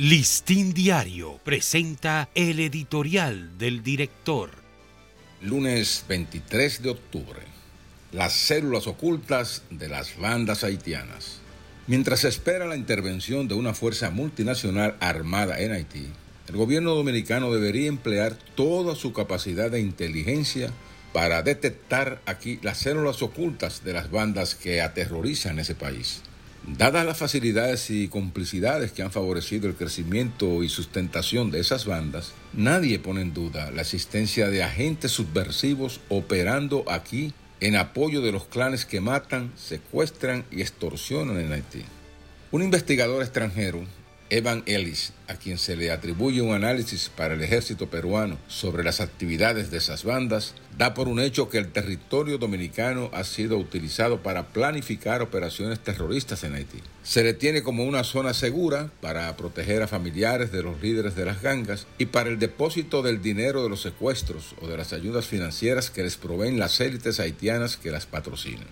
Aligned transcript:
Listín 0.00 0.74
Diario 0.74 1.40
presenta 1.42 2.28
el 2.36 2.60
editorial 2.60 3.58
del 3.58 3.82
director. 3.82 4.50
Lunes 5.42 6.04
23 6.08 6.82
de 6.82 6.90
octubre. 6.90 7.40
Las 8.12 8.32
células 8.32 8.86
ocultas 8.86 9.64
de 9.70 9.88
las 9.88 10.16
bandas 10.16 10.62
haitianas. 10.62 11.40
Mientras 11.88 12.20
se 12.20 12.28
espera 12.28 12.64
la 12.66 12.76
intervención 12.76 13.48
de 13.48 13.54
una 13.54 13.74
fuerza 13.74 14.10
multinacional 14.10 14.94
armada 15.00 15.58
en 15.58 15.72
Haití, 15.72 16.06
el 16.46 16.56
gobierno 16.56 16.94
dominicano 16.94 17.52
debería 17.52 17.88
emplear 17.88 18.38
toda 18.54 18.94
su 18.94 19.12
capacidad 19.12 19.68
de 19.68 19.80
inteligencia 19.80 20.70
para 21.12 21.42
detectar 21.42 22.22
aquí 22.24 22.60
las 22.62 22.78
células 22.78 23.20
ocultas 23.20 23.82
de 23.82 23.94
las 23.94 24.12
bandas 24.12 24.54
que 24.54 24.80
aterrorizan 24.80 25.58
ese 25.58 25.74
país. 25.74 26.22
Dadas 26.66 27.06
las 27.06 27.16
facilidades 27.16 27.88
y 27.90 28.08
complicidades 28.08 28.92
que 28.92 29.02
han 29.02 29.10
favorecido 29.10 29.68
el 29.68 29.74
crecimiento 29.74 30.62
y 30.62 30.68
sustentación 30.68 31.50
de 31.50 31.60
esas 31.60 31.86
bandas, 31.86 32.32
nadie 32.52 32.98
pone 32.98 33.22
en 33.22 33.32
duda 33.32 33.70
la 33.70 33.82
existencia 33.82 34.48
de 34.48 34.62
agentes 34.62 35.12
subversivos 35.12 36.00
operando 36.08 36.84
aquí 36.88 37.32
en 37.60 37.76
apoyo 37.76 38.20
de 38.20 38.32
los 38.32 38.44
clanes 38.44 38.84
que 38.84 39.00
matan, 39.00 39.52
secuestran 39.56 40.44
y 40.50 40.60
extorsionan 40.60 41.38
en 41.40 41.52
Haití. 41.52 41.84
Un 42.50 42.62
investigador 42.62 43.22
extranjero 43.22 43.84
Evan 44.30 44.62
Ellis, 44.66 45.12
a 45.26 45.36
quien 45.36 45.56
se 45.56 45.74
le 45.74 45.90
atribuye 45.90 46.42
un 46.42 46.54
análisis 46.54 47.08
para 47.08 47.34
el 47.34 47.42
ejército 47.42 47.88
peruano 47.88 48.38
sobre 48.46 48.84
las 48.84 49.00
actividades 49.00 49.70
de 49.70 49.78
esas 49.78 50.04
bandas, 50.04 50.54
da 50.76 50.92
por 50.92 51.08
un 51.08 51.18
hecho 51.18 51.48
que 51.48 51.56
el 51.56 51.72
territorio 51.72 52.36
dominicano 52.36 53.10
ha 53.14 53.24
sido 53.24 53.56
utilizado 53.56 54.22
para 54.22 54.48
planificar 54.48 55.22
operaciones 55.22 55.80
terroristas 55.80 56.44
en 56.44 56.54
Haití. 56.54 56.78
Se 57.02 57.24
le 57.24 57.32
tiene 57.32 57.62
como 57.62 57.84
una 57.84 58.04
zona 58.04 58.34
segura 58.34 58.90
para 59.00 59.34
proteger 59.36 59.82
a 59.82 59.88
familiares 59.88 60.52
de 60.52 60.62
los 60.62 60.80
líderes 60.82 61.16
de 61.16 61.24
las 61.24 61.40
gangas 61.40 61.86
y 61.96 62.06
para 62.06 62.28
el 62.28 62.38
depósito 62.38 63.02
del 63.02 63.22
dinero 63.22 63.62
de 63.62 63.70
los 63.70 63.80
secuestros 63.80 64.54
o 64.60 64.68
de 64.68 64.76
las 64.76 64.92
ayudas 64.92 65.26
financieras 65.26 65.90
que 65.90 66.02
les 66.02 66.18
proveen 66.18 66.58
las 66.58 66.80
élites 66.80 67.18
haitianas 67.18 67.78
que 67.78 67.90
las 67.90 68.04
patrocinan. 68.04 68.68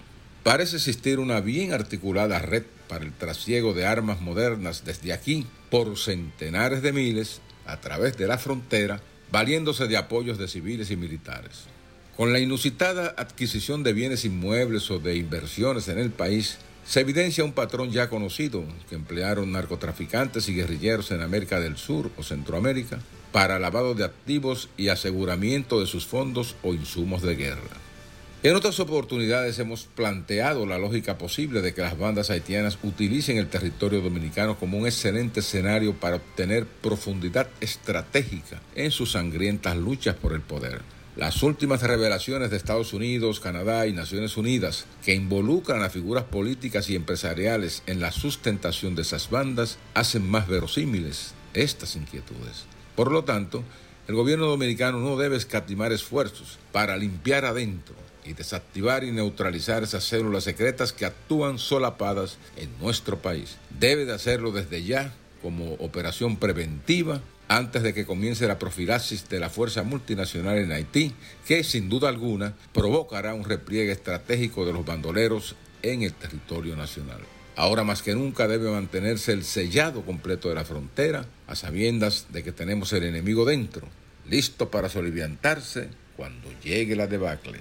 Parece 0.47 0.77
existir 0.77 1.19
una 1.19 1.41
bien 1.41 1.73
articulada 1.73 2.39
red 2.39 2.63
para 2.89 3.05
el 3.05 3.13
trasiego 3.13 3.75
de 3.75 3.85
armas 3.85 4.21
modernas 4.21 4.85
desde 4.85 5.13
aquí 5.13 5.45
por 5.73 5.99
centenares 5.99 6.83
de 6.83 6.93
miles 6.93 7.41
a 7.67 7.81
través 7.81 8.17
de 8.17 8.29
la 8.29 8.39
frontera, 8.39 9.01
valiéndose 9.33 9.89
de 9.89 9.97
apoyos 9.97 10.39
de 10.39 10.47
civiles 10.47 10.93
y 10.93 10.97
militares. 10.97 11.65
Con 12.17 12.33
la 12.33 12.39
inusitada 12.39 13.13
adquisición 13.19 13.83
de 13.83 13.93
bienes 13.93 14.25
inmuebles 14.25 14.89
o 14.93 15.01
de 15.01 15.17
inversiones 15.17 15.89
en 15.89 15.99
el 15.99 16.11
país, 16.11 16.59
se 16.87 17.01
evidencia 17.01 17.43
un 17.43 17.53
patrón 17.53 17.91
ya 17.91 18.09
conocido 18.09 18.63
que 18.89 18.95
emplearon 18.95 19.51
narcotraficantes 19.51 20.49
y 20.49 20.55
guerrilleros 20.55 21.11
en 21.11 21.23
América 21.23 21.59
del 21.59 21.77
Sur 21.77 22.13
o 22.17 22.23
Centroamérica 22.23 23.01
para 23.33 23.59
lavado 23.59 23.97
de 23.97 24.05
activos 24.05 24.69
y 24.77 24.91
aseguramiento 24.91 25.81
de 25.81 25.87
sus 25.87 26.07
fondos 26.07 26.55
o 26.63 26.73
insumos 26.73 27.23
de 27.23 27.35
guerra. 27.35 27.86
En 28.47 28.55
otras 28.55 28.79
oportunidades 28.79 29.59
hemos 29.59 29.87
planteado 29.87 30.67
la 30.67 30.79
lógica 30.79 31.19
posible 31.19 31.63
de 31.63 31.75
que 31.75 31.81
las 31.81 31.99
bandas 31.99 32.31
haitianas 32.31 32.79
utilicen 32.85 33.39
el 33.39 33.49
territorio 33.49 34.01
dominicano 34.01 34.57
como 34.57 34.79
un 34.79 34.87
excelente 34.87 35.41
escenario 35.41 35.95
para 35.95 36.15
obtener 36.15 36.65
profundidad 36.65 37.49
estratégica 37.61 38.63
en 38.77 38.93
sus 38.93 39.11
sangrientas 39.11 39.77
luchas 39.77 40.15
por 40.15 40.33
el 40.33 40.43
poder. 40.43 40.83
Las 41.17 41.43
últimas 41.43 41.83
revelaciones 41.83 42.53
de 42.53 42.57
Estados 42.57 42.93
Unidos, 42.93 43.41
Canadá 43.41 43.89
y 43.89 43.93
Naciones 43.93 44.37
Unidas 44.37 44.87
que 45.05 45.17
involucran 45.17 45.83
a 45.83 45.91
figuras 45.91 46.23
políticas 46.23 46.89
y 46.89 46.95
empresariales 46.95 47.83
en 47.89 47.99
la 47.99 48.13
sustentación 48.13 48.95
de 48.95 49.03
esas 49.03 49.29
bandas 49.29 49.77
hacen 49.95 50.25
más 50.25 50.47
verosímiles 50.47 51.35
estas 51.53 51.97
inquietudes. 51.97 52.67
Por 52.95 53.11
lo 53.11 53.25
tanto, 53.25 53.65
el 54.07 54.15
gobierno 54.15 54.47
dominicano 54.47 55.01
no 55.01 55.17
debe 55.17 55.37
escatimar 55.37 55.93
esfuerzos 55.93 56.61
para 56.71 56.97
limpiar 56.97 57.45
adentro 57.45 57.97
y 58.27 58.33
desactivar 58.33 59.05
y 59.05 59.13
neutralizar 59.13 59.83
esas 59.83 60.05
células 60.05 60.45
secretas 60.45 60.93
que 60.93 61.07
actúan 61.07 61.59
solapadas 61.59 62.39
en 62.57 62.71
nuestro 62.81 63.19
país. 63.19 63.57
Debe 63.79 64.05
de 64.05 64.15
hacerlo 64.15 64.53
desde 64.53 64.83
ya 64.83 65.13
como 65.43 65.75
operación 65.75 66.37
preventiva 66.37 67.21
antes 67.49 67.83
de 67.83 67.95
que 67.95 68.07
comience 68.07 68.47
la 68.49 68.59
profilaxis 68.59 69.29
de 69.29 69.39
la 69.39 69.51
fuerza 69.51 69.83
multinacional 69.83 70.59
en 70.59 70.73
Haití, 70.73 71.13
que 71.47 71.63
sin 71.63 71.89
duda 71.89 72.09
alguna 72.09 72.55
provocará 72.73 73.35
un 73.35 73.45
repliegue 73.45 73.93
estratégico 73.93 74.67
de 74.67 74.73
los 74.73 74.85
bandoleros 74.85 75.55
en 75.83 76.03
el 76.03 76.13
territorio 76.13 76.77
nacional. 76.77 77.21
Ahora 77.55 77.85
más 77.85 78.03
que 78.03 78.15
nunca 78.15 78.49
debe 78.49 78.71
mantenerse 78.71 79.33
el 79.33 79.45
sellado 79.45 80.03
completo 80.03 80.49
de 80.49 80.57
la 80.57 80.65
frontera, 80.65 81.27
a 81.47 81.55
sabiendas 81.55 82.27
de 82.31 82.43
que 82.43 82.53
tenemos 82.53 82.93
el 82.93 83.05
enemigo 83.05 83.45
dentro, 83.45 83.89
listo 84.29 84.71
para 84.71 84.89
soliviantarse 84.89 85.89
cuando 86.17 86.49
llegue 86.63 86.97
la 86.97 87.07
debacle. 87.07 87.61